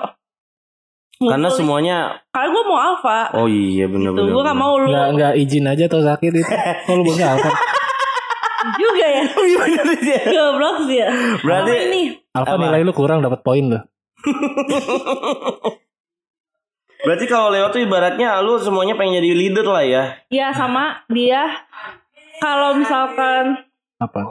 [1.22, 1.98] Karena semuanya
[2.34, 3.30] Karena gue mau alfa.
[3.38, 4.34] oh iya benar Tuh, benar.
[4.34, 6.50] gue gak mau lu Nggak nggak izin aja atau sakit itu.
[6.90, 7.50] Kalau bosnya Alpha.
[8.74, 9.24] Juga ya.
[9.42, 10.18] Iya benar sih.
[10.28, 11.08] Goblok sih ya.
[11.40, 12.02] Berarti Sama ini.
[12.32, 12.62] Alpha Apa?
[12.62, 13.78] nilai lu kurang dapat poin lu.
[17.02, 20.04] Berarti kalau Leo tuh ibaratnya lu semuanya pengen jadi leader lah ya.
[20.28, 21.66] Ya sama dia.
[22.38, 23.58] Kalau misalkan
[23.98, 24.22] Apa?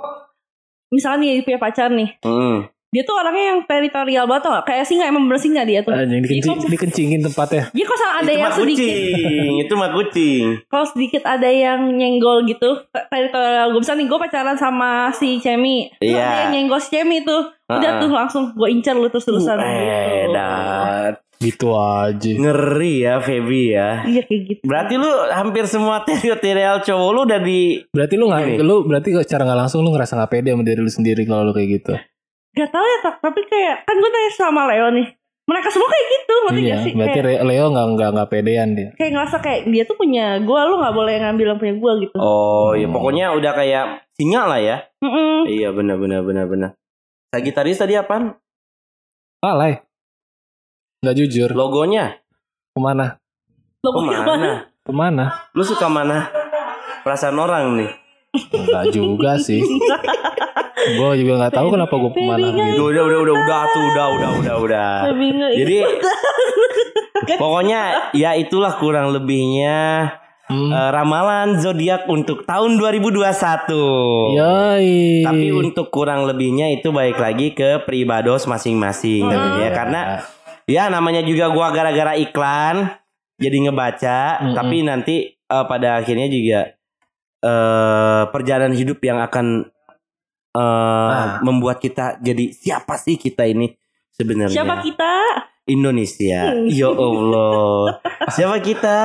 [0.88, 2.67] misalkan dia punya pacar nih, Hmm.
[2.91, 4.65] Dia tuh orangnya yang teritorial banget tau gak?
[4.67, 5.95] Kayak singa emang bener singa dia tuh.
[5.95, 7.63] Anjing dikencing, Iya, dikencingin tempatnya.
[7.71, 10.43] Dia kalau misalnya ada itu yang sedikit, kucing, itu mah kucing.
[10.71, 15.88] kalau sedikit ada yang nyenggol gitu, teritorial gue misalnya nih gue pacaran sama si Cemi,
[16.04, 16.19] Iya.
[16.19, 19.56] ada yang nyenggol si Cemi tuh, udah tuh langsung gue incer lu terus terusan.
[19.56, 21.23] Eh, dat.
[21.41, 22.32] Gitu aja.
[22.38, 24.06] Ngeri ya Feby ya.
[24.06, 24.62] Iya kayak gitu.
[24.62, 29.25] Berarti lu hampir semua teritorial cowok lu udah di Berarti lu nggak, lu berarti kok
[29.25, 31.93] secara nggak langsung lu ngerasa nggak pede sama diri lu sendiri kalau lu kayak gitu.
[32.51, 35.07] Gak tau ya tak, tapi kayak kan gue tanya sama Leo nih,
[35.45, 36.91] mereka semua kayak gitu, ngerti Iya, gak sih?
[36.93, 38.89] berarti Kayak, Leo nggak nggak nggak pedean dia.
[38.93, 42.15] kayak ngerasa kayak dia tuh punya gue, lu gak boleh ngambil yang punya gue gitu.
[42.17, 42.93] Oh, ya Hmm.
[42.93, 44.77] pokoknya udah kayak singa lah ya.
[44.99, 45.47] Mm-mm.
[45.47, 46.69] Iya benar benar benar benar.
[47.29, 48.35] Sagitarius tadi apaan?
[49.39, 49.79] Lalai.
[50.99, 51.49] Nggak jujur.
[51.51, 52.19] Logonya
[52.69, 53.15] Ke mana?
[53.79, 54.51] Lo ke mana?
[54.77, 55.25] Ke mana?
[55.51, 56.27] Lu suka mana?
[57.01, 57.91] Perasaan orang nih.
[58.53, 59.63] Enggak juga sih.
[60.82, 62.48] gue juga nggak tahu kenapa gue ke mana.
[62.50, 62.82] Gitu.
[62.82, 64.91] Udah udah udah udah udah tuh udah udah udah udah.
[65.54, 65.78] Jadi
[67.41, 70.10] pokoknya ya itulah kurang lebihnya
[70.52, 70.67] Hmm.
[70.67, 74.36] eh, ramalan zodiak untuk tahun 2021.
[74.36, 75.24] Yoi.
[75.24, 79.63] Tapi untuk kurang lebihnya itu baik lagi ke pribados masing-masing Hmm.
[79.63, 80.02] ya karena
[80.67, 83.00] ya namanya juga gua gara-gara iklan
[83.39, 84.56] jadi ngebaca Mm-mm.
[84.60, 86.76] tapi nanti eh, pada akhirnya juga
[87.41, 89.70] eh perjalanan hidup yang akan
[90.51, 90.59] eh
[91.13, 91.39] Ah.
[91.39, 93.71] membuat kita jadi siapa sih kita ini
[94.11, 95.13] sebenarnya Siapa kita?
[95.63, 96.67] Indonesia Hmm.
[96.67, 98.01] ya Allah
[98.35, 98.97] siapa kita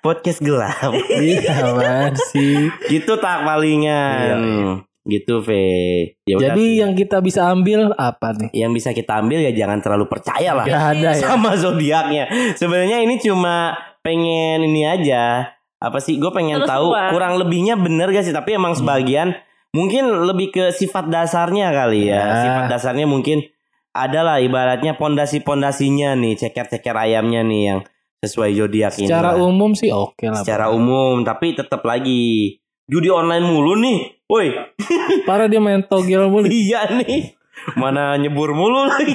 [0.00, 2.68] podcast gelap Iya sih.
[2.88, 6.76] gitu tak palingan gitu Ve ya udah Jadi sih.
[6.76, 8.50] yang kita bisa ambil apa nih?
[8.54, 11.24] yang bisa kita ambil ya jangan terlalu percaya lah Gak ada ya.
[11.24, 12.28] sama zodiaknya.
[12.52, 15.48] Sebenarnya ini cuma pengen ini aja.
[15.78, 16.14] Apa sih?
[16.14, 17.08] Gue pengen Terus tahu gua.
[17.08, 18.30] kurang lebihnya bener gak sih?
[18.30, 19.32] Tapi emang sebagian
[19.74, 22.22] mungkin lebih ke sifat dasarnya kali ya.
[22.22, 22.36] Ya.
[22.42, 23.46] Sifat dasarnya mungkin
[23.90, 27.80] adalah ibaratnya pondasi-pondasinya nih, ceker-ceker ayamnya nih yang
[28.22, 29.08] sesuai zodiak ini.
[29.10, 29.42] Secara lah.
[29.42, 30.42] umum sih oke lah.
[30.42, 32.54] Secara umum, tapi tetap lagi
[32.86, 33.98] judi online mulu nih.
[34.30, 34.54] Woi,
[35.28, 36.46] Parah dia main togel mulu.
[36.46, 37.34] iya nih.
[37.74, 39.12] Mana nyebur mulu lagi.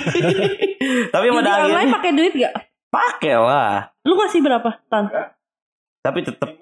[1.13, 2.53] tapi Judi pada online pakai duit gak?
[2.95, 3.91] pakai lah.
[4.07, 4.69] Lu ngasih berapa?
[4.87, 5.07] Tan?
[6.05, 6.53] tapi tetap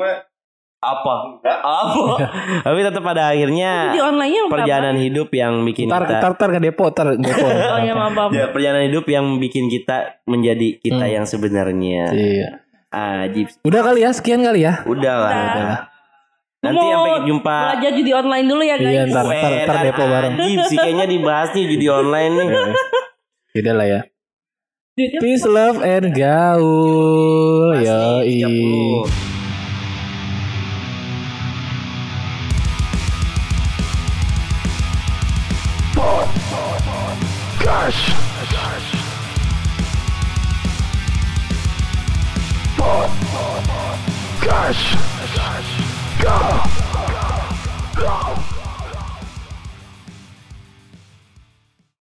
[0.86, 1.14] apa
[1.48, 2.16] apa
[2.66, 4.54] tapi tetap pada akhirnya Judi online-nya berapa?
[4.54, 7.48] perjalanan hidup yang bikin Ntar, kita ntar, ntar ke depo, ntar depo.
[7.74, 8.30] Oh iya maaf, maaf.
[8.30, 11.14] ya perjalanan hidup yang bikin kita menjadi kita Hmm.
[11.14, 12.50] yang sebenarnya Iya.
[12.92, 14.84] ajib Udah kali ya, sekian kali ya.
[14.84, 15.54] udah lah Udah.
[15.56, 15.80] Udah.
[16.62, 18.88] nanti Mau sampai jumpa Belajar judi online dulu ya guys.
[18.90, 20.34] Iya, ntar, ntar, ntar depo bareng.
[20.38, 22.48] ajib sih kayaknya dibahas nih judi online nih
[23.56, 24.02] Udah lah ya.
[24.94, 27.74] Peace, love, and gaul.
[27.74, 29.33] Pasti,
[37.64, 38.10] Gosh.
[38.52, 38.92] Gosh.
[42.78, 43.24] Gosh.
[44.42, 45.13] Gosh.